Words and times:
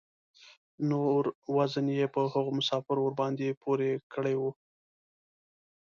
نور 0.89 1.23
وزن 1.55 1.87
یې 1.97 2.05
په 2.13 2.21
هغو 2.33 2.51
مسافرو 2.59 3.01
ورباندې 3.05 3.57
پوره 3.61 3.91
کړی 4.13 4.35
و. 4.37 4.43